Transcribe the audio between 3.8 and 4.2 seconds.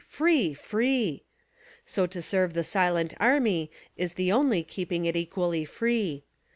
is